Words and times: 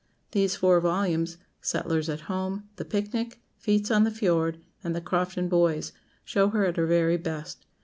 These 0.31 0.55
four 0.55 0.79
volumes, 0.79 1.37
"Settlers 1.61 2.09
at 2.09 2.21
Home," 2.21 2.67
"The 2.77 2.85
Picnic," 2.85 3.39
"Feats 3.59 3.91
on 3.91 4.03
the 4.03 4.09
Fiord," 4.09 4.57
and 4.83 4.95
"The 4.95 4.99
Crofton 4.99 5.47
Boys," 5.47 5.91
show 6.25 6.49
her 6.49 6.65
at 6.65 6.77
her 6.77 6.87
very 6.87 7.17
best. 7.17 7.67